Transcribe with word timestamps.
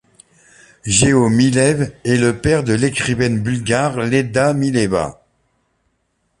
Geo 0.83 1.29
Milev 1.29 1.91
est 2.05 2.17
le 2.17 2.35
père 2.41 2.63
de 2.63 2.73
l'écrivaine 2.73 3.39
bulgare 3.43 3.97
Leda 4.01 4.51
Mileva. 4.55 5.21